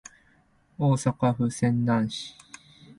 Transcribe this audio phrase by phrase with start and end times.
[0.79, 2.33] 大阪府泉南市